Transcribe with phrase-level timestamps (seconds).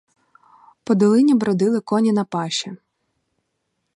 [0.83, 2.77] По долині бродили коні на паші.